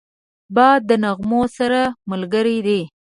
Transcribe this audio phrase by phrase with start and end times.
[0.55, 2.81] باد د نغمو سره ملګری دی